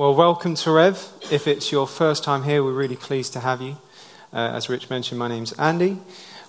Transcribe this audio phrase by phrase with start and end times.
[0.00, 1.12] Well, welcome to Rev.
[1.30, 3.76] If it's your first time here, we're really pleased to have you.
[4.32, 5.98] Uh, as Rich mentioned, my name's Andy,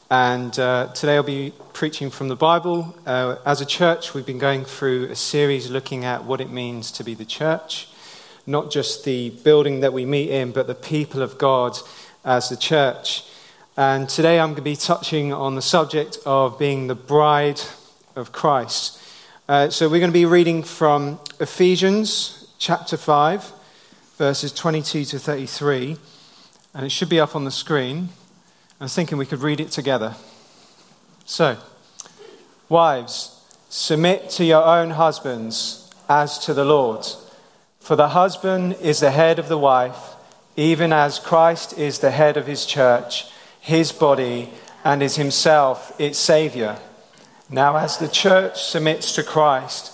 [0.09, 2.95] and uh, today I'll be preaching from the Bible.
[3.05, 6.91] Uh, as a church, we've been going through a series looking at what it means
[6.93, 7.89] to be the church,
[8.47, 11.77] not just the building that we meet in, but the people of God
[12.23, 13.25] as the church.
[13.75, 17.59] And today I'm going to be touching on the subject of being the bride
[18.15, 18.97] of Christ.
[19.49, 23.53] Uh, so we're going to be reading from Ephesians chapter 5,
[24.19, 25.97] verses 22 to 33,
[26.75, 28.09] and it should be up on the screen.
[28.79, 30.13] I was thinking we could read it together.
[31.25, 31.57] So,
[32.69, 37.03] wives, submit to your own husbands as to the Lord.
[37.79, 40.13] For the husband is the head of the wife,
[40.55, 43.25] even as Christ is the head of his church,
[43.59, 44.51] his body,
[44.83, 46.77] and is himself its Saviour.
[47.49, 49.93] Now, as the church submits to Christ,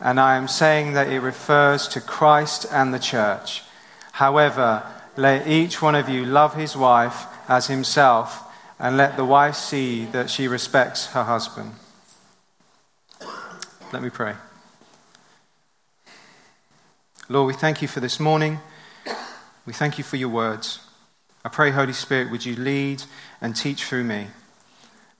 [0.00, 3.62] and I am saying that it refers to Christ and the church.
[4.12, 4.82] However,
[5.16, 8.42] let each one of you love his wife as himself,
[8.78, 11.72] and let the wife see that she respects her husband.
[13.92, 14.34] Let me pray.
[17.28, 18.58] Lord, we thank you for this morning.
[19.64, 20.80] We thank you for your words.
[21.44, 23.04] I pray, Holy Spirit, would you lead
[23.40, 24.28] and teach through me?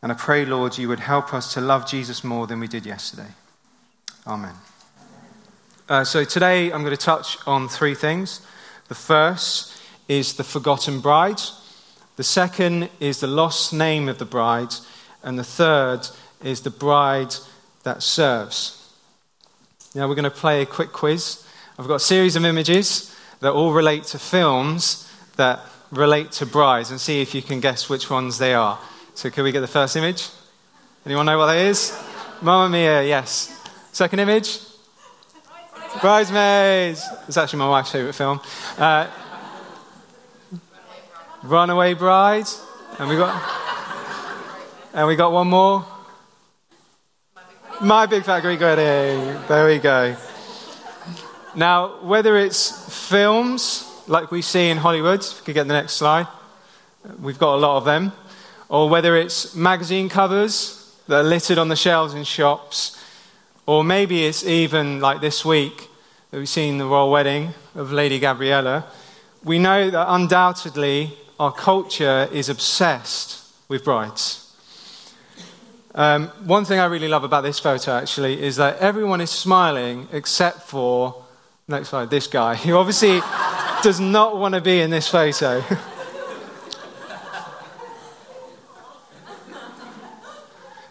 [0.02, 2.84] And I pray, Lord, you would help us to love Jesus more than we did
[2.84, 3.30] yesterday.
[4.26, 4.54] Amen.
[5.88, 8.44] Uh, so today I'm going to touch on three things.
[8.88, 11.40] The first is the forgotten bride,
[12.16, 14.74] the second is the lost name of the bride,
[15.22, 16.08] and the third
[16.42, 17.36] is the bride
[17.84, 18.92] that serves.
[19.94, 21.46] Now we're going to play a quick quiz.
[21.78, 25.60] I've got a series of images that all relate to films that
[25.92, 28.80] relate to brides, and see if you can guess which ones they are.
[29.14, 30.28] So, can we get the first image?
[31.04, 31.96] Anyone know what that is?
[32.42, 33.55] Mamma Mia, yes.
[33.96, 34.58] Second image?
[36.02, 37.02] Bridesmaids.
[37.28, 38.42] It's actually my wife's favourite film.
[38.76, 39.08] Uh,
[41.42, 42.44] Runaway Bride.
[42.98, 43.42] And we got,
[44.92, 45.86] and we got one more.
[47.80, 49.40] My Big Fat Greek Wedding.
[49.48, 50.14] There we go.
[51.54, 55.94] Now, whether it's films like we see in Hollywood, if we could get the next
[55.94, 56.26] slide,
[57.18, 58.12] we've got a lot of them
[58.68, 63.02] or whether it's magazine covers that are littered on the shelves in shops,
[63.66, 65.88] or maybe it's even like this week
[66.30, 68.86] that we've seen the royal wedding of Lady Gabriella,
[69.44, 74.42] we know that undoubtedly our culture is obsessed with brides.
[75.94, 80.08] Um, one thing I really love about this photo actually is that everyone is smiling
[80.12, 81.24] except for,
[81.66, 83.20] next slide, this guy, who obviously
[83.82, 85.62] does not want to be in this photo.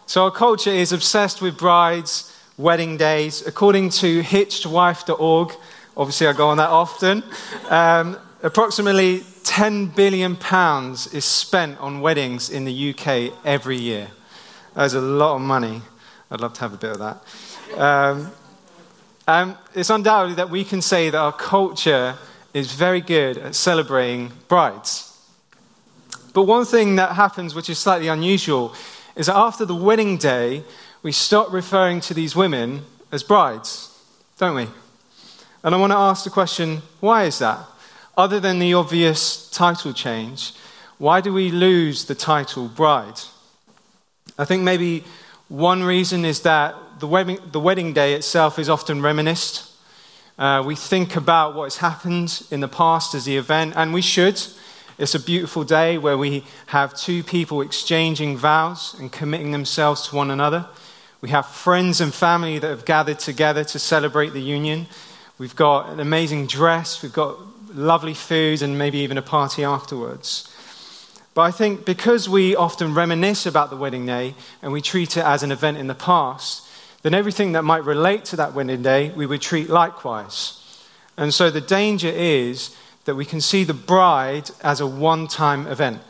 [0.08, 3.46] So our culture is obsessed with brides, wedding days.
[3.46, 5.54] According to hitchedwife.org,
[5.98, 7.24] obviously I go on that often,
[7.70, 14.08] um, approximately 10 billion pounds is spent on weddings in the UK every year.
[14.74, 15.82] That is a lot of money.
[16.32, 17.80] I'd love to have a bit of that.
[17.80, 18.32] Um,
[19.28, 22.16] um, it's undoubtedly that we can say that our culture
[22.54, 25.12] is very good at celebrating brides.
[26.34, 28.74] But one thing that happens, which is slightly unusual,
[29.16, 30.64] is that after the wedding day,
[31.06, 33.96] we stop referring to these women as brides,
[34.40, 34.68] don't we?
[35.64, 37.60] And I want to ask the question why is that?
[38.18, 40.54] Other than the obvious title change,
[40.98, 43.20] why do we lose the title bride?
[44.40, 45.04] I think maybe
[45.48, 49.72] one reason is that the wedding, the wedding day itself is often reminisced.
[50.40, 54.02] Uh, we think about what has happened in the past as the event, and we
[54.02, 54.42] should.
[54.98, 60.16] It's a beautiful day where we have two people exchanging vows and committing themselves to
[60.16, 60.68] one another.
[61.22, 64.88] We have friends and family that have gathered together to celebrate the union.
[65.38, 67.02] We've got an amazing dress.
[67.02, 67.38] We've got
[67.74, 70.52] lovely food and maybe even a party afterwards.
[71.34, 75.26] But I think because we often reminisce about the wedding day and we treat it
[75.26, 76.66] as an event in the past,
[77.02, 80.62] then everything that might relate to that wedding day we would treat likewise.
[81.18, 85.68] And so the danger is that we can see the bride as a one time
[85.68, 86.02] event.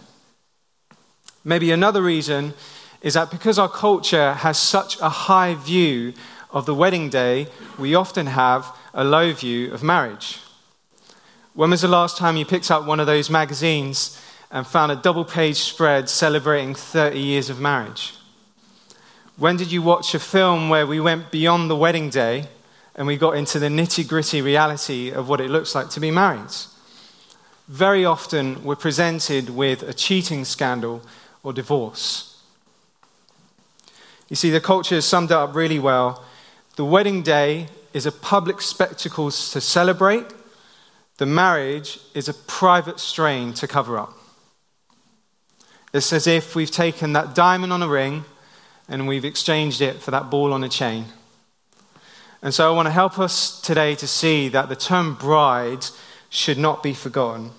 [1.43, 2.53] Maybe another reason
[3.05, 6.11] is that because our culture has such a high view
[6.49, 7.45] of the wedding day,
[7.77, 10.39] we often have a low view of marriage.
[11.53, 14.19] When was the last time you picked up one of those magazines
[14.49, 18.15] and found a double page spread celebrating 30 years of marriage?
[19.37, 22.47] When did you watch a film where we went beyond the wedding day
[22.95, 26.09] and we got into the nitty gritty reality of what it looks like to be
[26.09, 26.55] married?
[27.67, 31.03] Very often, we're presented with a cheating scandal
[31.43, 32.34] or divorce.
[34.29, 36.23] You see, the culture has summed up really well.
[36.75, 40.25] The wedding day is a public spectacle to celebrate,
[41.17, 44.13] the marriage is a private strain to cover up.
[45.93, 48.25] It's as if we've taken that diamond on a ring
[48.89, 51.05] and we've exchanged it for that ball on a chain.
[52.41, 55.85] And so I want to help us today to see that the term bride
[56.29, 57.51] should not be forgotten.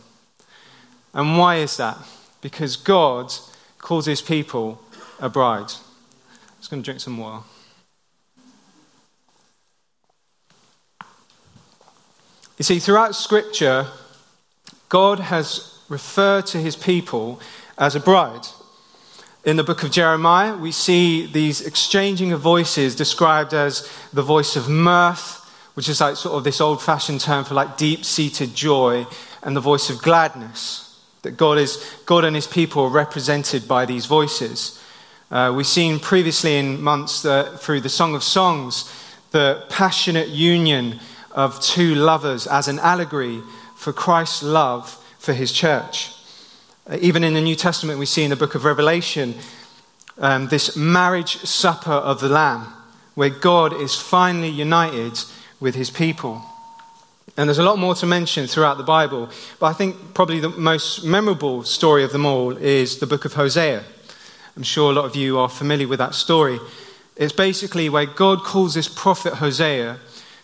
[1.14, 1.96] And why is that?
[2.42, 3.32] Because God
[3.78, 4.82] calls his people
[5.18, 5.72] a bride.
[6.66, 7.44] Just going to drink some water.
[12.58, 13.86] You see, throughout Scripture,
[14.88, 17.40] God has referred to his people
[17.78, 18.48] as a bride.
[19.44, 24.56] In the book of Jeremiah, we see these exchanging of voices described as the voice
[24.56, 28.56] of mirth, which is like sort of this old fashioned term for like deep seated
[28.56, 29.06] joy,
[29.44, 31.00] and the voice of gladness.
[31.22, 31.76] That God, is,
[32.06, 34.82] God and his people are represented by these voices.
[35.28, 38.88] Uh, we've seen previously in months that through the Song of Songs
[39.32, 41.00] the passionate union
[41.32, 43.42] of two lovers as an allegory
[43.74, 46.12] for Christ's love for his church.
[46.88, 49.34] Uh, even in the New Testament, we see in the book of Revelation
[50.18, 52.72] um, this marriage supper of the Lamb,
[53.16, 55.18] where God is finally united
[55.58, 56.40] with his people.
[57.36, 60.50] And there's a lot more to mention throughout the Bible, but I think probably the
[60.50, 63.82] most memorable story of them all is the book of Hosea.
[64.56, 66.58] I'm sure a lot of you are familiar with that story.
[67.14, 69.98] It's basically where God calls this prophet Hosea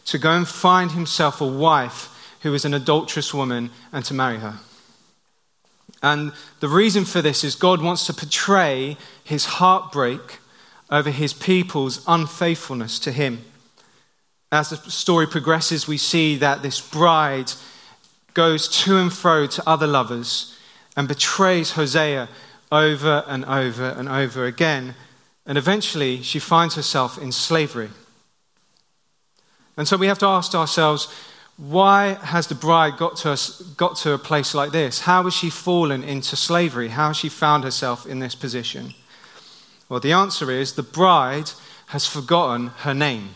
[0.04, 4.38] to go and find himself a wife who is an adulterous woman and to marry
[4.38, 4.58] her.
[6.02, 10.40] And the reason for this is God wants to portray his heartbreak
[10.90, 13.44] over his people's unfaithfulness to him.
[14.50, 17.52] As the story progresses, we see that this bride
[18.34, 20.58] goes to and fro to other lovers
[20.96, 22.28] and betrays Hosea
[22.72, 24.96] over and over and over again.
[25.46, 27.90] And eventually, she finds herself in slavery.
[29.76, 31.12] And so we have to ask ourselves
[31.58, 35.00] why has the bride got to, us, got to a place like this?
[35.00, 36.88] How has she fallen into slavery?
[36.88, 38.94] How has she found herself in this position?
[39.88, 41.50] Well, the answer is the bride
[41.88, 43.34] has forgotten her name.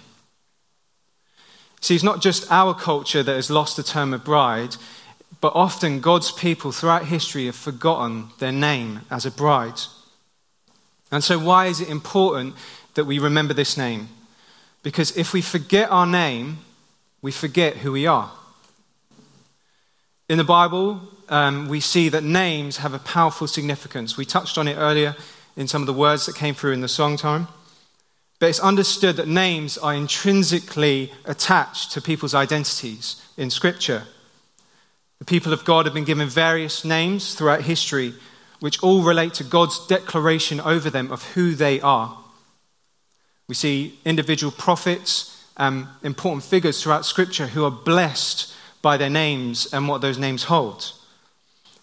[1.81, 4.77] See, it's not just our culture that has lost the term of bride,
[5.41, 9.81] but often God's people throughout history have forgotten their name as a bride.
[11.11, 12.55] And so, why is it important
[12.95, 14.09] that we remember this name?
[14.83, 16.59] Because if we forget our name,
[17.23, 18.31] we forget who we are.
[20.29, 24.17] In the Bible, um, we see that names have a powerful significance.
[24.17, 25.17] We touched on it earlier
[25.57, 27.49] in some of the words that came through in the song time.
[28.39, 34.05] But it's understood that names are intrinsically attached to people's identities in Scripture.
[35.19, 38.15] The people of God have been given various names throughout history,
[38.61, 42.19] which all relate to God's declaration over them of who they are.
[43.49, 49.73] We see individual prophets, um, important figures throughout Scripture who are blessed by their names
[49.73, 50.93] and what those names hold.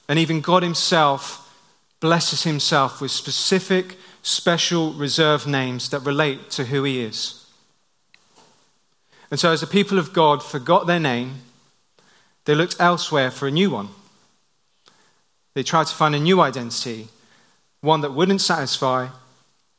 [0.08, 1.40] And even God Himself
[2.00, 7.46] blesses Himself with specific, special, reserved names that relate to who He is.
[9.32, 11.42] And so, as the people of God forgot their name,
[12.46, 13.90] they looked elsewhere for a new one.
[15.54, 17.08] They tried to find a new identity,
[17.82, 19.10] one that wouldn't satisfy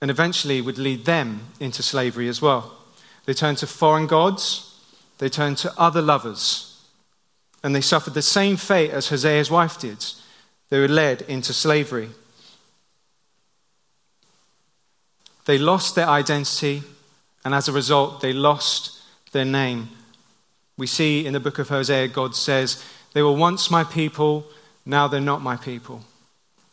[0.00, 2.76] and eventually would lead them into slavery as well.
[3.24, 4.78] They turned to foreign gods,
[5.18, 6.84] they turned to other lovers,
[7.62, 10.04] and they suffered the same fate as Hosea's wife did.
[10.68, 12.10] They were led into slavery.
[15.46, 16.82] They lost their identity,
[17.44, 19.00] and as a result, they lost
[19.32, 19.88] their name.
[20.76, 24.46] We see in the book of Hosea, God says, They were once my people,
[24.84, 26.04] now they're not my people.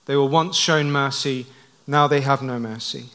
[0.05, 1.45] They were once shown mercy,
[1.85, 3.05] now they have no mercy.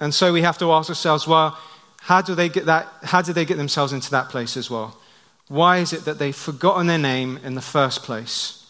[0.00, 1.58] And so we have to ask ourselves, well,
[2.00, 2.88] how do they get that?
[3.04, 4.98] How do they get themselves into that place as well?
[5.48, 8.66] Why is it that they've forgotten their name in the first place?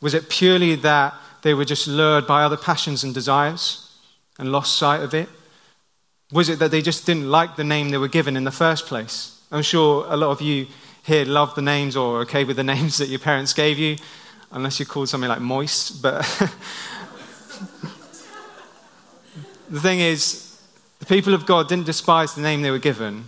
[0.00, 3.96] Was it purely that they were just lured by other passions and desires
[4.38, 5.28] and lost sight of it?
[6.32, 8.86] Was it that they just didn't like the name they were given in the first
[8.86, 9.41] place?
[9.52, 10.66] I'm sure a lot of you
[11.02, 13.98] here love the names or are okay with the names that your parents gave you,
[14.50, 16.00] unless you're called something like Moist.
[16.00, 16.20] But
[19.68, 20.58] the thing is,
[21.00, 23.26] the people of God didn't despise the name they were given.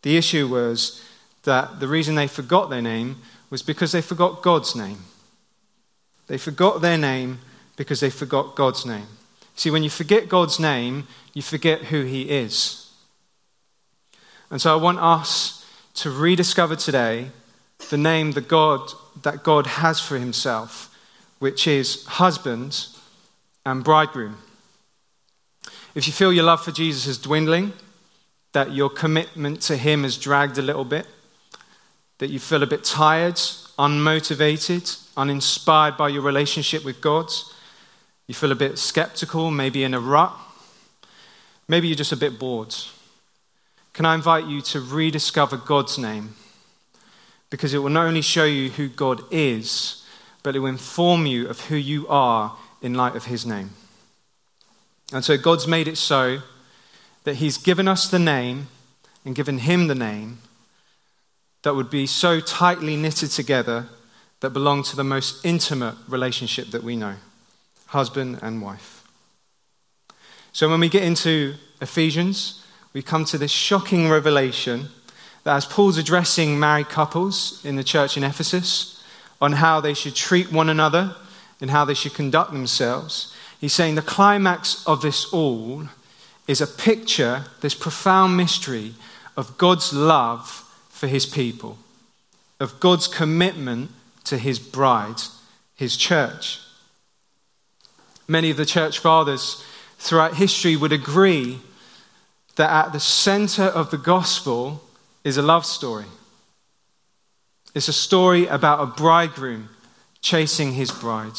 [0.00, 1.04] The issue was
[1.42, 3.16] that the reason they forgot their name
[3.50, 5.00] was because they forgot God's name.
[6.28, 7.40] They forgot their name
[7.76, 9.06] because they forgot God's name.
[9.54, 12.85] See, when you forget God's name, you forget who He is.
[14.50, 17.30] And so I want us to rediscover today
[17.90, 18.90] the name that God,
[19.22, 20.94] that God has for Himself,
[21.38, 22.86] which is husband
[23.64, 24.38] and bridegroom.
[25.94, 27.72] If you feel your love for Jesus is dwindling,
[28.52, 31.06] that your commitment to Him has dragged a little bit,
[32.18, 33.34] that you feel a bit tired,
[33.78, 37.30] unmotivated, uninspired by your relationship with God,
[38.26, 40.34] you feel a bit skeptical, maybe in a rut,
[41.68, 42.74] maybe you're just a bit bored.
[43.96, 46.34] Can I invite you to rediscover God's name?
[47.48, 50.04] Because it will not only show you who God is,
[50.42, 53.70] but it will inform you of who you are in light of His name.
[55.14, 56.42] And so God's made it so
[57.24, 58.66] that He's given us the name
[59.24, 60.40] and given Him the name
[61.62, 63.88] that would be so tightly knitted together
[64.40, 67.14] that belong to the most intimate relationship that we know
[67.86, 69.04] husband and wife.
[70.52, 72.62] So when we get into Ephesians,
[72.96, 74.88] we come to this shocking revelation
[75.44, 79.04] that as Paul's addressing married couples in the church in Ephesus
[79.38, 81.14] on how they should treat one another
[81.60, 85.82] and how they should conduct themselves, he's saying the climax of this all
[86.48, 88.94] is a picture, this profound mystery
[89.36, 91.76] of God's love for his people,
[92.58, 93.90] of God's commitment
[94.24, 95.20] to his bride,
[95.74, 96.60] his church.
[98.26, 99.62] Many of the church fathers
[99.98, 101.60] throughout history would agree
[102.56, 104.82] that at the center of the gospel
[105.24, 106.06] is a love story.
[107.74, 109.68] It's a story about a bridegroom
[110.20, 111.38] chasing his bride,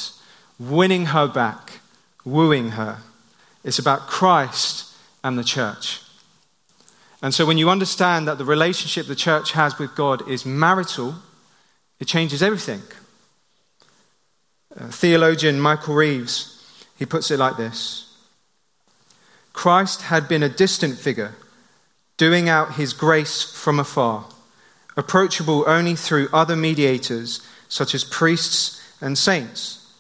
[0.59, 1.79] winning her back,
[2.24, 3.00] wooing her.
[3.63, 4.93] It's about Christ
[5.24, 6.01] and the church.
[7.21, 11.15] And so, when you understand that the relationship the church has with God is marital,
[12.00, 12.83] it changes everything.
[14.79, 16.53] Uh, theologian Michael Reeves
[16.97, 18.06] he puts it like this
[19.57, 21.33] Christ had been a distant figure,
[22.15, 24.27] doing out his grace from afar,
[24.95, 29.91] approachable only through other mediators, such as priests and saints.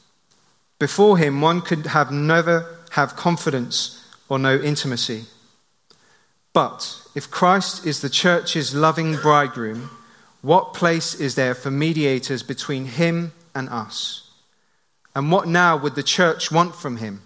[0.77, 5.25] Before him, one could have never have confidence or no intimacy.
[6.53, 9.89] But if Christ is the church's loving bridegroom,
[10.43, 14.29] what place is there for mediators between him and us?
[15.15, 17.23] And what now would the church want from him?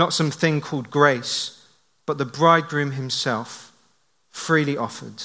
[0.00, 1.62] Not some thing called grace,
[2.06, 3.70] but the bridegroom himself,
[4.30, 5.24] freely offered.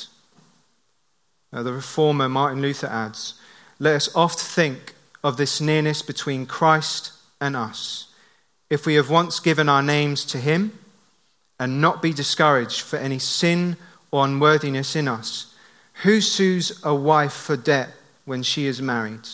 [1.54, 3.36] Now, the reformer Martin Luther adds
[3.80, 8.14] Let us oft think of this nearness between Christ and us.
[8.70, 10.78] If we have once given our names to him,
[11.58, 13.78] and not be discouraged for any sin
[14.12, 15.56] or unworthiness in us,
[16.04, 17.92] who sues a wife for debt
[18.26, 19.30] when she is married?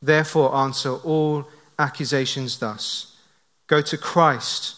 [0.00, 3.13] Therefore, answer all accusations thus
[3.66, 4.76] Go to Christ.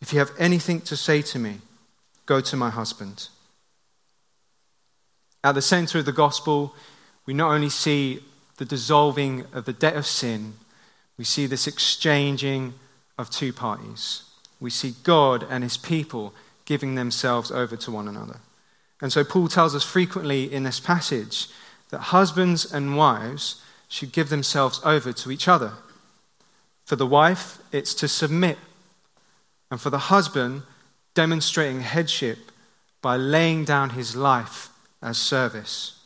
[0.00, 1.58] If you have anything to say to me,
[2.26, 3.28] go to my husband.
[5.42, 6.74] At the center of the gospel,
[7.26, 8.20] we not only see
[8.56, 10.54] the dissolving of the debt of sin,
[11.16, 12.74] we see this exchanging
[13.16, 14.24] of two parties.
[14.60, 16.34] We see God and his people
[16.64, 18.40] giving themselves over to one another.
[19.00, 21.46] And so Paul tells us frequently in this passage
[21.90, 25.72] that husbands and wives should give themselves over to each other.
[26.88, 28.56] For the wife, it's to submit.
[29.70, 30.62] And for the husband,
[31.12, 32.38] demonstrating headship
[33.02, 34.70] by laying down his life
[35.02, 36.00] as service.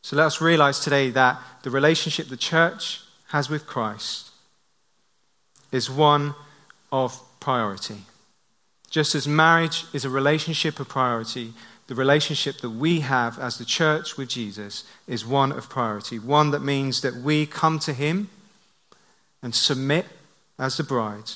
[0.00, 4.30] So let us realize today that the relationship the church has with Christ
[5.70, 6.34] is one
[6.90, 8.04] of priority.
[8.88, 11.52] Just as marriage is a relationship of priority,
[11.88, 16.18] the relationship that we have as the church with Jesus is one of priority.
[16.18, 18.30] One that means that we come to Him
[19.42, 20.06] and submit
[20.58, 21.32] as the bride,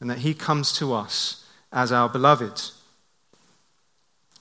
[0.00, 2.60] and that he comes to us as our beloved.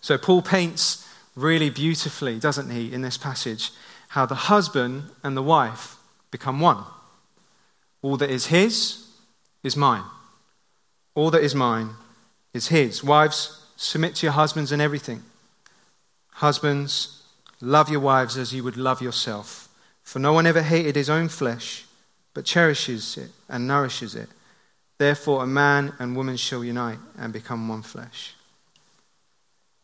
[0.01, 3.71] So, Paul paints really beautifully, doesn't he, in this passage,
[4.09, 5.95] how the husband and the wife
[6.29, 6.83] become one.
[8.01, 9.07] All that is his
[9.63, 10.03] is mine.
[11.15, 11.91] All that is mine
[12.53, 13.03] is his.
[13.03, 15.23] Wives, submit to your husbands in everything.
[16.33, 17.21] Husbands,
[17.61, 19.69] Love your wives as you would love yourself.
[20.01, 21.85] For no one ever hated his own flesh,
[22.33, 24.29] but cherishes it and nourishes it.
[24.97, 28.35] Therefore, a man and woman shall unite and become one flesh.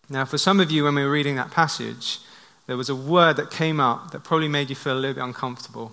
[0.10, 2.20] Now, for some of you, when we were reading that passage,
[2.68, 5.24] there was a word that came up that probably made you feel a little bit
[5.24, 5.92] uncomfortable.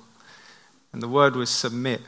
[0.93, 2.01] And the word was submit.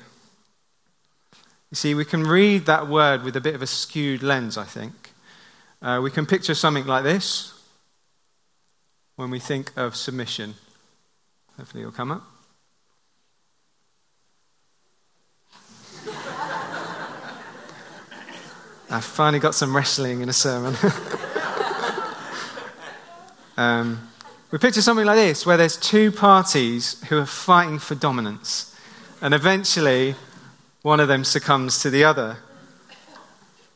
[1.71, 4.65] You see, we can read that word with a bit of a skewed lens, I
[4.65, 5.13] think.
[5.83, 7.53] Uh, we can picture something like this
[9.17, 10.55] when we think of submission.
[11.57, 12.36] Hopefully, it'll come up.
[18.89, 20.77] I finally got some wrestling in a sermon.
[23.57, 24.09] um,
[24.53, 28.77] we picture something like this, where there's two parties who are fighting for dominance,
[29.21, 30.15] and eventually
[30.83, 32.37] one of them succumbs to the other.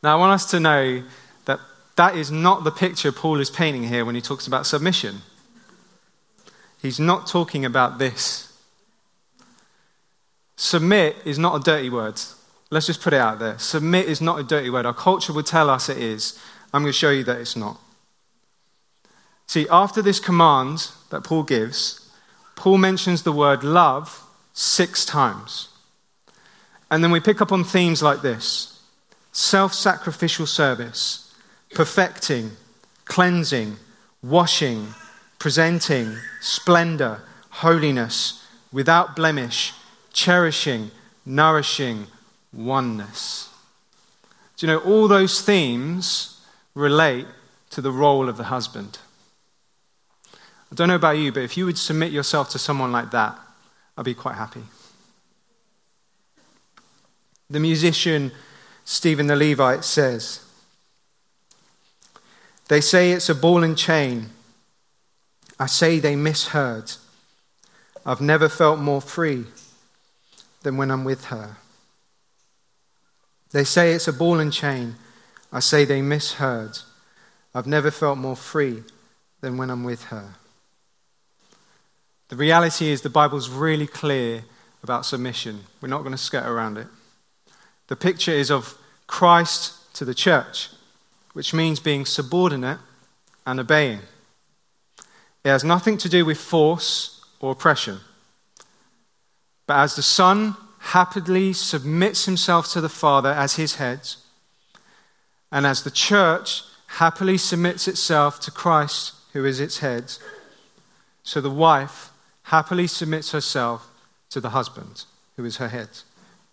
[0.03, 1.03] Now, I want us to know
[1.47, 1.59] that
[1.97, 5.23] that is not the picture Paul is painting here when he talks about submission.
[6.81, 8.57] He's not talking about this.
[10.57, 12.21] Submit is not a dirty word.
[12.71, 13.59] Let's just put it out there.
[13.59, 14.87] Submit is not a dirty word.
[14.87, 16.41] Our culture would tell us it is.
[16.73, 17.81] I'm going to show you that it's not.
[19.47, 22.09] See, after this command that Paul gives,
[22.55, 24.23] Paul mentions the word love
[24.53, 25.69] six times.
[26.91, 28.81] And then we pick up on themes like this
[29.33, 31.35] self sacrificial service,
[31.75, 32.53] perfecting,
[33.05, 33.77] cleansing,
[34.23, 34.95] washing,
[35.41, 39.73] presenting, splendor, holiness, without blemish,
[40.13, 40.93] cherishing,
[41.27, 42.07] nourishing,
[42.53, 43.49] oneness.
[44.57, 46.41] Do you know, all those themes
[46.75, 47.27] relate
[47.71, 48.99] to the role of the husband.
[50.71, 53.39] I don't know about you, but if you would submit yourself to someone like that,
[53.97, 54.63] I'd be quite happy.
[57.49, 58.33] The musician
[58.85, 60.45] Stephen the Levite says,
[62.69, 64.31] They say it's a ball and chain.
[65.59, 66.93] I say they misheard.
[68.07, 69.45] I've never felt more free
[70.63, 71.57] than when I'm with her.
[73.53, 74.97] They say it's a ball and chain.
[75.53, 76.79] I say they misheard.
[77.55, 78.85] I've never felt more free
[79.41, 80.35] than when I'm with her.
[82.29, 84.45] The reality is, the Bible's really clear
[84.85, 85.65] about submission.
[85.81, 86.87] We're not going to skirt around it.
[87.89, 90.69] The picture is of Christ to the church,
[91.33, 92.79] which means being subordinate
[93.45, 94.01] and obeying.
[95.43, 97.99] It has nothing to do with force or oppression.
[99.67, 100.57] But as the Son
[100.91, 104.01] happily submits himself to the Father as his head,
[105.53, 106.63] and as the church
[106.99, 110.15] happily submits itself to Christ, who is its head,
[111.23, 112.11] so the wife
[112.45, 113.89] happily submits herself
[114.31, 115.05] to the husband,
[115.37, 115.91] who is her head.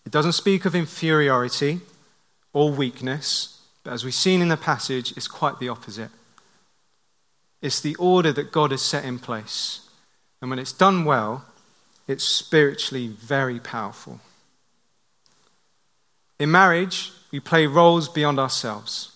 [0.06, 1.82] It doesn't speak of inferiority
[2.54, 6.12] or weakness, but as we've seen in the passage, it's quite the opposite.
[7.62, 9.82] It's the order that God has set in place.
[10.41, 11.45] And when it's done well,
[12.07, 14.19] it's spiritually very powerful.
[16.39, 19.11] In marriage, we play roles beyond ourselves.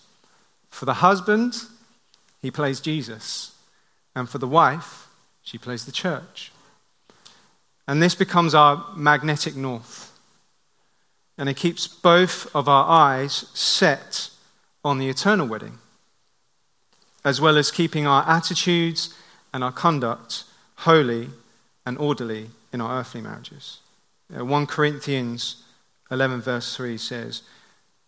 [0.69, 1.55] For the husband,
[2.41, 3.55] he plays Jesus.
[4.15, 5.07] And for the wife,
[5.43, 6.51] she plays the church.
[7.87, 10.11] And this becomes our magnetic north
[11.41, 14.29] and it keeps both of our eyes set
[14.85, 15.79] on the eternal wedding,
[17.25, 19.11] as well as keeping our attitudes
[19.51, 20.43] and our conduct
[20.75, 21.29] holy
[21.83, 23.79] and orderly in our earthly marriages.
[24.35, 25.63] Uh, 1 Corinthians
[26.09, 27.41] 11, verse 3 says,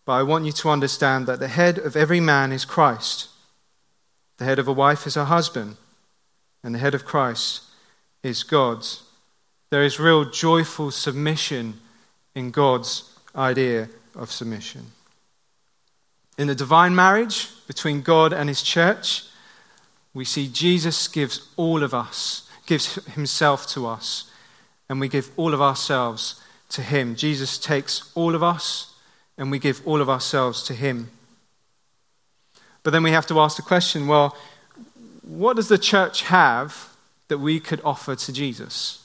[0.06, 3.30] But I want you to understand that the head of every man is Christ,
[4.38, 5.78] the head of a wife is her husband,
[6.64, 7.64] and the head of Christ
[8.24, 9.04] is God's.
[9.70, 11.80] There is real joyful submission
[12.36, 14.88] in God's idea of submission.
[16.38, 19.24] In the divine marriage between God and his church,
[20.14, 24.32] we see Jesus gives all of us, gives himself to us,
[24.94, 27.16] and we give all of ourselves to him.
[27.16, 28.94] Jesus takes all of us,
[29.40, 31.10] and we give all of ourselves to him.
[32.84, 34.38] But then we have to ask the question well,
[35.24, 36.90] what does the church have
[37.28, 39.04] that we could offer to Jesus?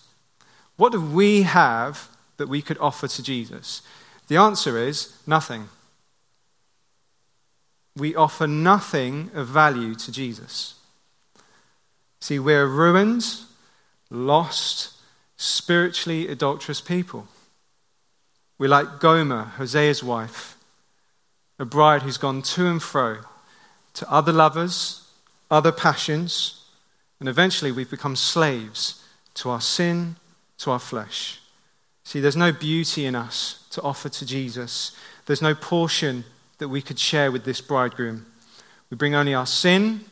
[0.77, 3.81] What do we have that we could offer to Jesus?
[4.27, 5.71] The answer is nothing.
[7.97, 10.75] We offer nothing of value to Jesus.
[12.21, 13.25] See, we're ruined,
[14.11, 14.98] lost,
[15.39, 17.27] spiritually adulterous people.
[18.59, 20.57] We're like Gomer, Hosea's wife,
[21.59, 23.19] a bride who's gone to and fro
[23.95, 25.09] to other lovers,
[25.51, 26.65] other passions,
[27.19, 29.03] and eventually we've become slaves
[29.35, 30.17] to our sin,
[30.59, 31.41] to our flesh.
[32.05, 34.97] See, there's no beauty in us to offer to Jesus.
[35.27, 36.25] There's no portion
[36.59, 38.27] that we could share with this bridegroom.
[38.91, 40.03] We bring only our sin,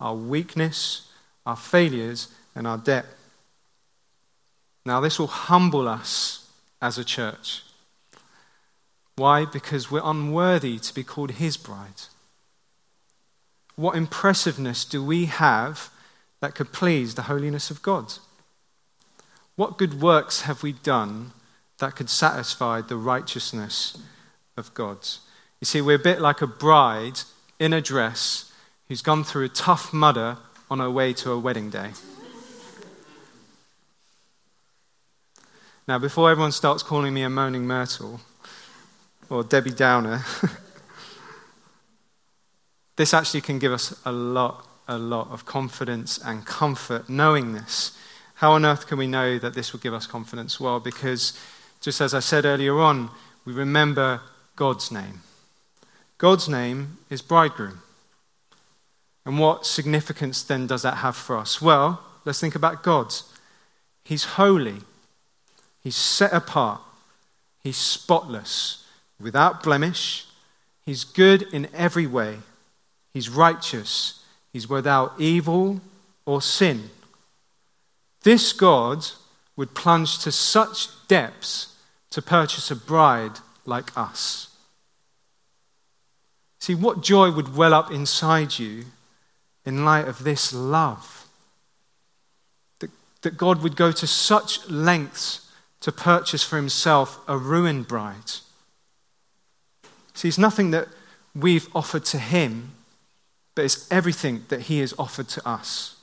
[0.00, 1.10] our weakness,
[1.46, 3.06] our failures, and our debt.
[4.84, 7.62] Now, this will humble us as a church.
[9.16, 9.44] Why?
[9.44, 12.02] Because we're unworthy to be called His bride.
[13.76, 15.90] What impressiveness do we have
[16.40, 18.14] that could please the holiness of God?
[19.56, 21.32] What good works have we done
[21.78, 23.98] that could satisfy the righteousness
[24.56, 25.06] of God?
[25.60, 27.20] You see, we're a bit like a bride
[27.58, 28.50] in a dress
[28.88, 30.38] who's gone through a tough mudder
[30.70, 31.90] on her way to a wedding day.
[35.90, 38.20] Now, before everyone starts calling me a moaning myrtle
[39.28, 40.24] or Debbie Downer,
[42.96, 47.98] this actually can give us a lot, a lot of confidence and comfort knowing this.
[48.34, 50.60] How on earth can we know that this will give us confidence?
[50.60, 51.36] Well, because
[51.80, 53.10] just as I said earlier on,
[53.44, 54.20] we remember
[54.54, 55.22] God's name.
[56.18, 57.82] God's name is bridegroom.
[59.26, 61.60] And what significance then does that have for us?
[61.60, 63.12] Well, let's think about God.
[64.04, 64.82] He's holy,
[65.82, 66.80] He's set apart,
[67.62, 68.86] He's spotless,
[69.20, 70.26] without blemish,
[70.84, 72.38] He's good in every way,
[73.12, 75.80] He's righteous, He's without evil
[76.26, 76.90] or sin.
[78.22, 79.06] This God
[79.56, 81.76] would plunge to such depths
[82.10, 84.48] to purchase a bride like us.
[86.58, 88.86] See, what joy would well up inside you
[89.64, 91.26] in light of this love?
[92.80, 92.90] That,
[93.22, 95.49] that God would go to such lengths
[95.80, 98.32] to purchase for himself a ruined bride.
[100.14, 100.88] See, it's nothing that
[101.34, 102.72] we've offered to him,
[103.54, 105.96] but it's everything that he has offered to us.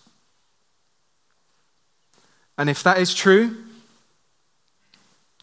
[2.57, 3.55] And if that is true,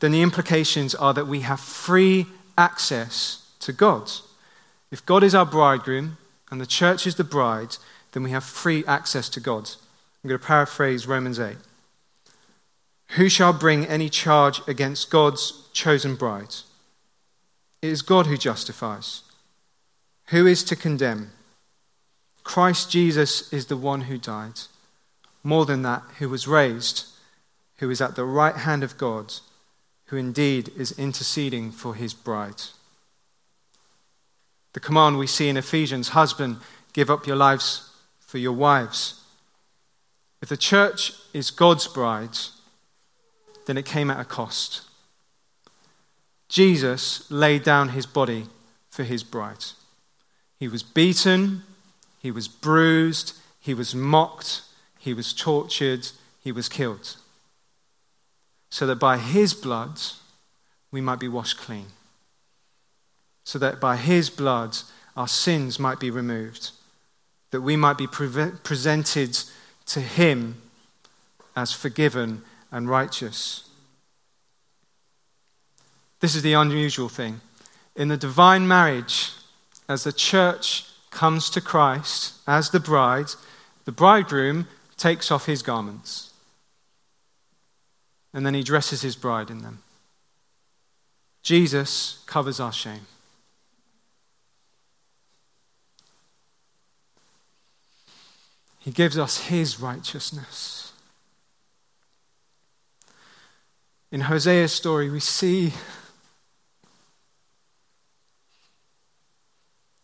[0.01, 2.27] then the implications are that we have free
[2.59, 4.11] access to God.
[4.91, 6.19] If God is our bridegroom
[6.51, 7.77] and the church is the bride,
[8.13, 9.71] then we have free access to God.
[10.23, 11.57] I'm going to paraphrase Romans 8.
[13.17, 16.57] Who shall bring any charge against God's chosen bride?
[17.81, 19.23] It is God who justifies.
[20.27, 21.31] Who is to condemn?
[22.43, 24.61] Christ Jesus is the one who died.
[25.45, 27.07] More than that, who was raised,
[27.79, 29.35] who is at the right hand of God,
[30.07, 32.63] who indeed is interceding for his bride.
[34.73, 36.57] The command we see in Ephesians husband,
[36.93, 39.23] give up your lives for your wives.
[40.43, 42.37] If the church is God's bride,
[43.67, 44.83] then it came at a cost.
[46.49, 48.47] Jesus laid down his body
[48.91, 49.65] for his bride.
[50.59, 51.63] He was beaten,
[52.21, 54.63] he was bruised, he was mocked,
[54.99, 56.09] he was tortured,
[56.43, 57.17] he was killed.
[58.71, 60.01] So that by his blood
[60.91, 61.87] we might be washed clean.
[63.45, 64.77] So that by his blood
[65.17, 66.71] our sins might be removed
[67.55, 69.39] that we might be pre- presented
[69.87, 70.61] to Him
[71.55, 72.43] as forgiven
[72.75, 73.71] and righteous.
[76.21, 77.41] This is the unusual thing.
[77.95, 79.31] In the divine marriage,
[79.89, 83.29] as the church comes to Christ as the bride,
[83.85, 86.33] the bridegroom takes off his garments
[88.33, 89.83] and then he dresses his bride in them.
[91.43, 93.07] Jesus covers our shame.
[98.85, 100.84] He gives us His righteousness.
[104.11, 105.73] In Hosea's story, we see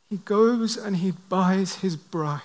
[0.09, 2.41] he goes and he buys his bride.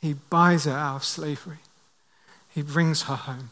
[0.00, 1.58] He buys her out of slavery.
[2.54, 3.50] He brings her home.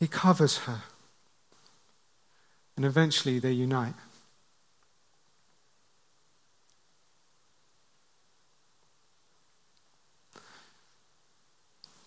[0.00, 0.82] He covers her.
[2.76, 3.94] And eventually they unite.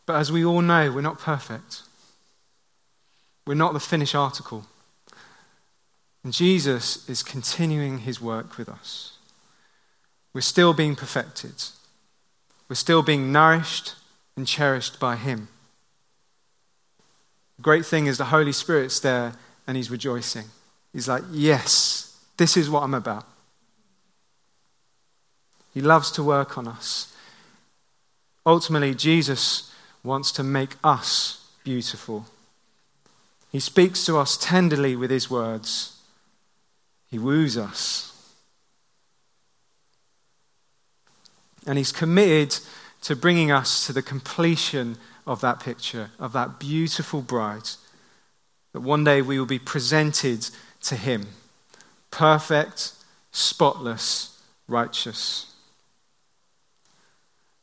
[0.05, 1.81] But as we all know, we're not perfect.
[3.47, 4.65] We're not the finished article.
[6.23, 9.17] And Jesus is continuing his work with us.
[10.33, 11.53] We're still being perfected.
[12.67, 13.93] We're still being nourished
[14.35, 15.47] and cherished by him.
[17.57, 19.33] The great thing is the Holy Spirit's there
[19.67, 20.45] and he's rejoicing.
[20.91, 23.25] He's like, Yes, this is what I'm about.
[25.73, 27.13] He loves to work on us.
[28.45, 29.71] Ultimately, Jesus
[30.05, 32.27] wants to make us beautiful.
[33.51, 35.99] He speaks to us tenderly with his words.
[37.09, 38.11] He woos us.
[41.67, 42.59] And he's committed
[43.01, 47.69] to bringing us to the completion of that picture, of that beautiful bride,
[48.73, 50.49] that one day we will be presented
[50.83, 51.27] to him,
[52.11, 52.91] perfect,
[53.31, 55.54] spotless, righteous.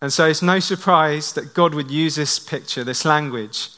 [0.03, 3.69] And so it's no surprise that God would use this picture, this language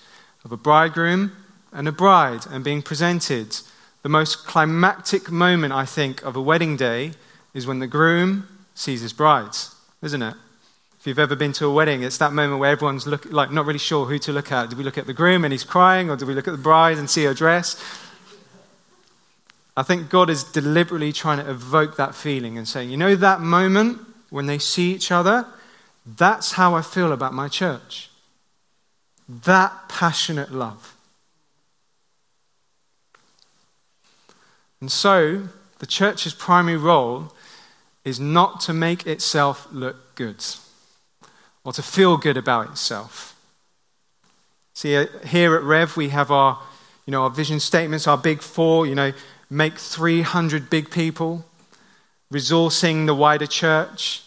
[0.42, 1.32] of a bridegroom
[1.70, 3.58] and a bride and being presented.
[4.02, 7.12] The most climactic moment, I think, of a wedding day
[7.52, 9.54] is when the groom sees his bride,
[10.00, 10.34] isn't it?
[10.98, 13.66] If you've ever been to a wedding, it's that moment where everyone's look, like not
[13.66, 14.70] really sure who to look at.
[14.70, 16.56] Do we look at the groom and he's crying, or do we look at the
[16.56, 17.76] bride and see her dress?
[19.76, 23.42] I think God is deliberately trying to evoke that feeling and saying, you know, that
[23.42, 25.46] moment when they see each other,
[26.06, 28.10] that's how I feel about my church.
[29.28, 30.94] That passionate love.
[34.80, 37.32] And so, the church's primary role
[38.04, 40.44] is not to make itself look good
[41.64, 43.34] or to feel good about itself.
[44.74, 46.60] See, uh, here at Rev, we have our,
[47.06, 49.12] you know, our vision statements, our big four, you know,
[49.48, 51.46] make 300 big people,
[52.30, 54.22] resourcing the wider church,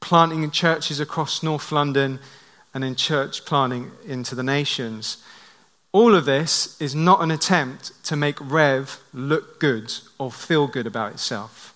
[0.00, 2.20] planting in churches across North London,
[2.74, 5.18] and in church planting into the nations.
[5.92, 10.86] All of this is not an attempt to make Rev look good or feel good
[10.86, 11.74] about itself.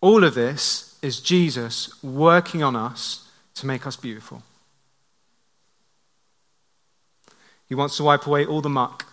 [0.00, 4.42] All of this is Jesus working on us to make us beautiful.
[7.68, 9.04] He wants to wipe away all the muck.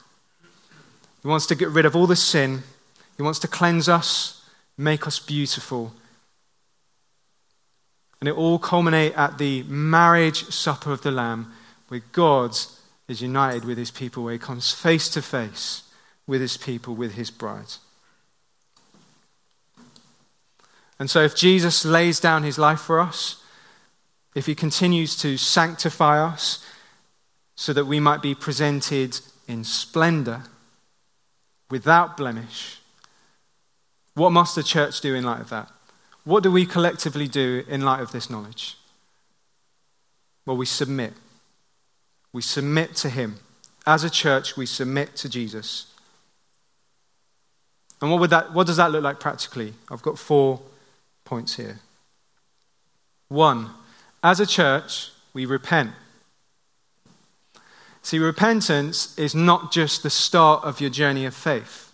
[1.21, 2.63] He wants to get rid of all the sin.
[3.17, 5.93] He wants to cleanse us, make us beautiful.
[8.25, 11.53] And it all culminates at the marriage supper of the Lamb,
[11.89, 12.57] where God
[13.07, 15.83] is united with his people, where he comes face to face
[16.25, 17.75] with his people, with his bride.
[20.97, 23.43] And so, if Jesus lays down his life for us,
[24.33, 26.65] if he continues to sanctify us
[27.55, 30.41] so that we might be presented in splendor,
[31.69, 32.79] without blemish,
[34.15, 35.69] what must the church do in light of that?
[36.25, 38.77] What do we collectively do in light of this knowledge?
[40.45, 41.13] Well, we submit.
[42.33, 43.37] We submit to him.
[43.87, 45.93] As a church, we submit to Jesus.
[48.01, 49.75] And what, would that, what does that look like practically?
[49.89, 50.61] I've got four
[51.23, 51.79] points here.
[53.29, 53.69] One,
[54.23, 55.91] as a church, we repent.
[58.01, 61.84] See, repentance is not just the start of your journey of faith.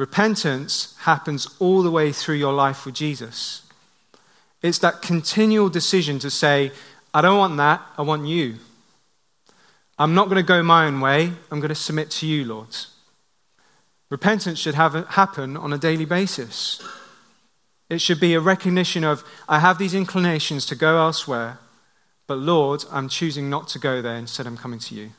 [0.00, 3.60] Repentance happens all the way through your life with Jesus.
[4.62, 6.72] It's that continual decision to say,
[7.12, 8.54] I don't want that, I want you.
[9.98, 12.74] I'm not going to go my own way, I'm going to submit to you, Lord.
[14.08, 16.82] Repentance should have, happen on a daily basis.
[17.90, 21.58] It should be a recognition of, I have these inclinations to go elsewhere,
[22.26, 24.16] but Lord, I'm choosing not to go there.
[24.16, 25.10] Instead, I'm coming to you.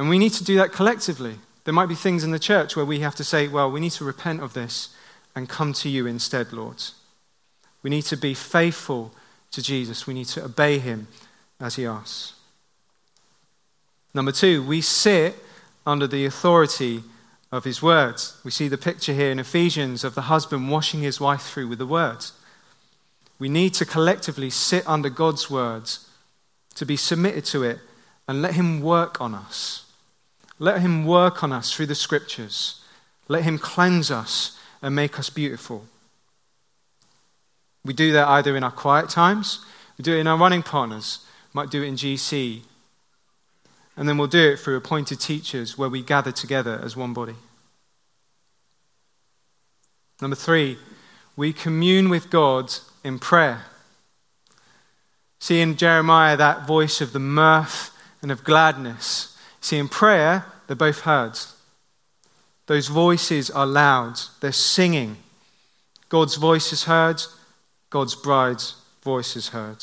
[0.00, 1.36] And we need to do that collectively.
[1.64, 3.92] There might be things in the church where we have to say, well, we need
[3.92, 4.94] to repent of this
[5.34, 6.82] and come to you instead, Lord.
[7.82, 9.12] We need to be faithful
[9.50, 10.06] to Jesus.
[10.06, 11.08] We need to obey him
[11.60, 12.34] as he asks.
[14.12, 15.36] Number two, we sit
[15.86, 17.02] under the authority
[17.50, 18.38] of his words.
[18.44, 21.78] We see the picture here in Ephesians of the husband washing his wife through with
[21.78, 22.32] the words.
[23.38, 26.08] We need to collectively sit under God's words,
[26.76, 27.78] to be submitted to it,
[28.26, 29.84] and let him work on us.
[30.58, 32.80] Let him work on us through the scriptures.
[33.28, 35.86] Let him cleanse us and make us beautiful.
[37.84, 39.64] We do that either in our quiet times,
[39.98, 41.18] we do it in our running partners,
[41.52, 42.62] might do it in GC,
[43.96, 47.36] and then we'll do it through appointed teachers where we gather together as one body.
[50.20, 50.78] Number three,
[51.36, 53.66] we commune with God in prayer.
[55.38, 57.90] See in Jeremiah that voice of the mirth
[58.22, 59.33] and of gladness.
[59.64, 61.38] See, in prayer, they're both heard.
[62.66, 65.16] Those voices are loud, they're singing.
[66.10, 67.22] God's voice is heard,
[67.88, 69.82] God's bride's voice is heard.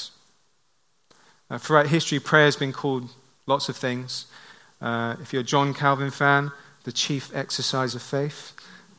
[1.50, 3.10] Uh, throughout history, prayer has been called
[3.48, 4.28] lots of things.
[4.80, 6.52] Uh, if you're a John Calvin fan,
[6.84, 8.54] the chief exercise of faith.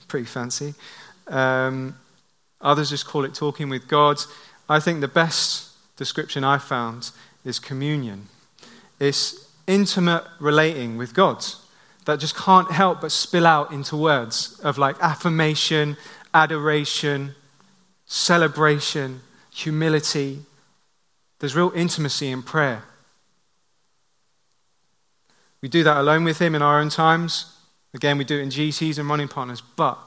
[0.09, 0.75] Pretty fancy.
[1.29, 1.97] Um,
[2.61, 4.19] others just call it talking with God.
[4.69, 7.13] I think the best description I found
[7.45, 8.27] is communion.
[8.99, 11.45] It's intimate relating with God
[12.05, 15.97] that just can't help but spill out into words of like affirmation,
[16.35, 17.35] adoration,
[18.07, 19.21] celebration,
[19.53, 20.41] humility.
[21.39, 22.85] There's real intimacy in prayer.
[25.61, 27.57] We do that alone with Him in our own times.
[27.95, 29.99] Again, we do it in GCs and running partners, but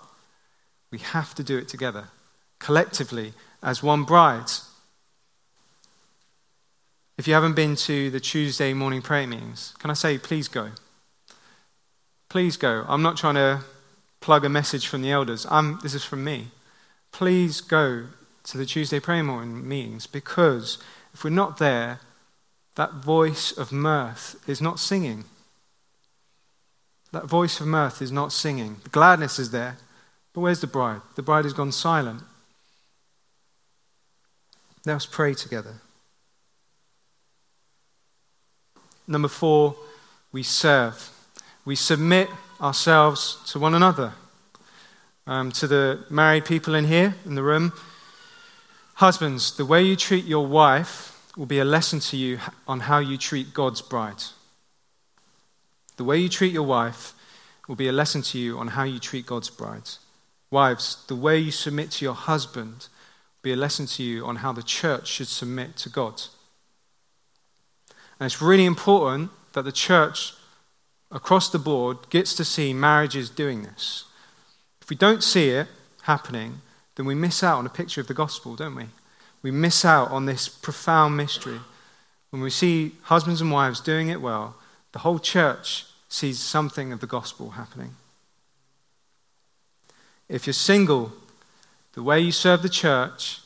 [0.92, 2.10] we have to do it together,
[2.60, 4.50] collectively, as one bride.
[7.18, 10.72] If you haven't been to the Tuesday morning prayer meetings, can I say, please go?
[12.28, 12.84] Please go.
[12.90, 13.62] I'm not trying to
[14.20, 15.48] plug a message from the elders.
[15.50, 16.50] I'm, this is from me.
[17.14, 18.08] Please go
[18.44, 20.78] to the Tuesday prayer morning meetings because
[21.14, 22.02] if we're not there,
[22.76, 25.24] that voice of mirth is not singing.
[27.14, 28.78] That voice of mirth is not singing.
[28.84, 29.78] The gladness is there,
[30.34, 31.00] but where's the bride?
[31.16, 32.24] The bride has gone silent.
[34.86, 35.76] Let us pray together.
[39.08, 39.76] Number four,
[40.32, 41.12] we serve.
[41.64, 44.14] We submit ourselves to one another.
[45.28, 47.74] Um, to the married people in here, in the room,
[48.96, 53.00] husbands, the way you treat your wife will be a lesson to you on how
[53.00, 54.24] you treat God's bride.
[55.98, 57.14] The way you treat your wife
[57.68, 59.90] will be a lesson to you on how you treat God's bride.
[60.52, 62.88] Wives, the way you submit to your husband
[63.42, 66.22] will be a lesson to you on how the church should submit to God.
[68.20, 70.34] And it's really important that the church
[71.12, 74.06] across the board gets to see marriages doing this.
[74.82, 75.68] If we don't see it
[76.04, 76.62] happening,
[76.96, 78.88] then we miss out on a picture of the gospel, don't we?
[79.46, 81.60] we miss out on this profound mystery.
[82.32, 84.56] When we see husbands and wives doing it well,
[84.92, 87.96] the whole church sees something of the gospel happening.
[90.28, 91.14] If you're single,
[91.94, 93.42] the way you serve the church,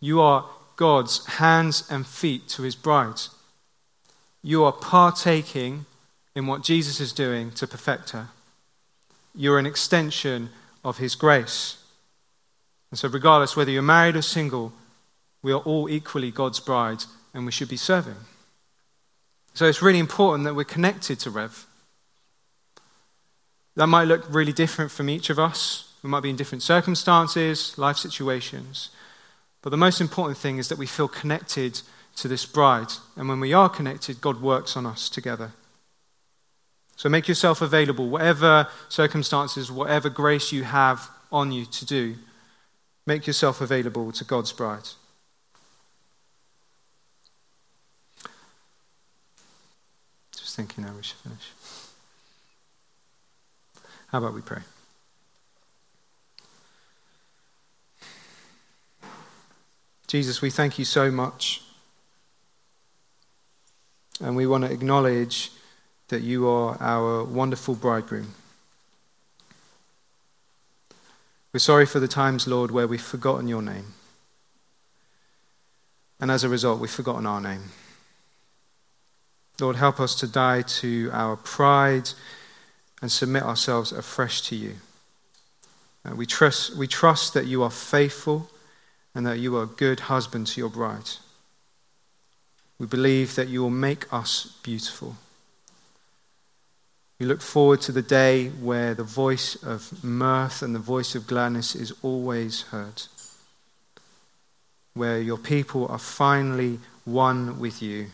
[0.00, 3.20] you are God's hands and feet to his bride.
[4.42, 5.86] You are partaking
[6.34, 8.28] in what Jesus is doing to perfect her.
[9.34, 10.50] You're an extension
[10.84, 11.78] of his grace.
[12.90, 14.72] And so, regardless whether you're married or single,
[15.42, 18.16] we are all equally God's bride and we should be serving.
[19.54, 21.66] So it's really important that we're connected to Rev.
[23.76, 25.92] That might look really different from each of us.
[26.02, 28.90] We might be in different circumstances, life situations.
[29.62, 31.80] But the most important thing is that we feel connected
[32.16, 32.92] to this bride.
[33.16, 35.52] And when we are connected, God works on us together.
[36.96, 42.16] So make yourself available, whatever circumstances, whatever grace you have on you to do,
[43.06, 44.88] make yourself available to God's bride.
[50.52, 51.50] just thinking now we should finish.
[54.08, 54.60] How about we pray?
[60.06, 61.62] Jesus, we thank you so much.
[64.22, 65.50] And we want to acknowledge
[66.08, 68.34] that you are our wonderful bridegroom.
[71.52, 73.94] We're sorry for the times, Lord, where we've forgotten your name.
[76.20, 77.64] And as a result, we've forgotten our name.
[79.60, 82.10] Lord, help us to die to our pride
[83.02, 84.76] and submit ourselves afresh to you.
[86.04, 88.48] Uh, we, trust, we trust that you are faithful
[89.14, 91.10] and that you are a good husband to your bride.
[92.78, 95.16] We believe that you will make us beautiful.
[97.18, 101.28] We look forward to the day where the voice of mirth and the voice of
[101.28, 103.02] gladness is always heard,
[104.94, 108.08] where your people are finally one with you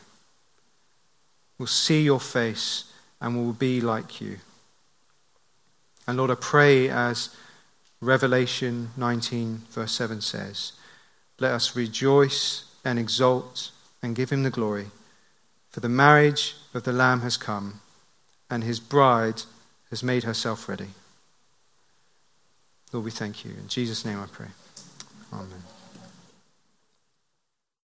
[1.59, 2.85] will see your face
[3.21, 4.39] and will be like you.
[6.07, 7.35] And Lord, I pray as
[8.01, 10.73] Revelation 19, verse 7 says,
[11.41, 13.71] let us rejoice and exult
[14.03, 14.87] and give him the glory,
[15.71, 17.81] for the marriage of the Lamb has come,
[18.51, 19.43] and his bride
[19.91, 20.89] has made herself ready.
[22.93, 23.53] Lord, we thank you.
[23.53, 24.49] In Jesus' name I pray.
[25.33, 25.78] Amen.